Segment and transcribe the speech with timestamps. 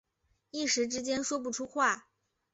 [0.49, 2.07] 一时之间说不出话